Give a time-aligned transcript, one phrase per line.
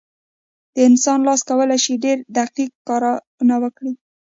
[0.73, 3.93] د انسان لاس کولی شي ډېر دقیق کارونه وکړي.